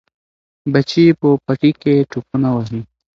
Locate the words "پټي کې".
1.45-1.93